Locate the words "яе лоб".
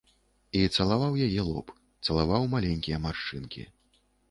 1.27-1.67